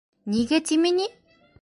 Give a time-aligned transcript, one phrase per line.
[0.35, 1.09] Нигә тиме ни?